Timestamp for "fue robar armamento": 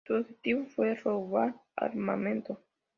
0.65-2.59